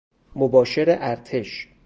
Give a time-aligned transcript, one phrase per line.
[0.35, 1.67] مباشر ارتش